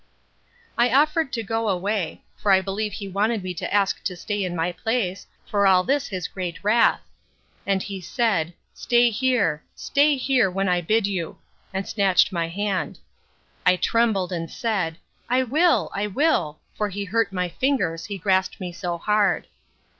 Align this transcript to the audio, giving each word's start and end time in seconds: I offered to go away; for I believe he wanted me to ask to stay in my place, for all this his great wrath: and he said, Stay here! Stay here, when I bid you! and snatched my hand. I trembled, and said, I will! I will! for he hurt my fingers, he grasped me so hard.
I 0.79 0.89
offered 0.89 1.31
to 1.33 1.43
go 1.43 1.69
away; 1.69 2.23
for 2.35 2.51
I 2.51 2.59
believe 2.59 2.93
he 2.93 3.07
wanted 3.07 3.43
me 3.43 3.53
to 3.53 3.71
ask 3.71 4.03
to 4.05 4.15
stay 4.15 4.43
in 4.43 4.55
my 4.55 4.71
place, 4.71 5.27
for 5.45 5.67
all 5.67 5.83
this 5.83 6.07
his 6.07 6.27
great 6.27 6.63
wrath: 6.63 7.01
and 7.67 7.83
he 7.83 8.01
said, 8.01 8.55
Stay 8.73 9.11
here! 9.11 9.61
Stay 9.75 10.15
here, 10.15 10.49
when 10.49 10.67
I 10.67 10.81
bid 10.81 11.05
you! 11.05 11.37
and 11.71 11.87
snatched 11.87 12.31
my 12.31 12.47
hand. 12.47 12.97
I 13.63 13.75
trembled, 13.75 14.31
and 14.31 14.49
said, 14.49 14.97
I 15.29 15.43
will! 15.43 15.91
I 15.93 16.07
will! 16.07 16.59
for 16.73 16.89
he 16.89 17.03
hurt 17.05 17.31
my 17.31 17.49
fingers, 17.49 18.05
he 18.05 18.17
grasped 18.17 18.59
me 18.59 18.71
so 18.71 18.97
hard. 18.97 19.45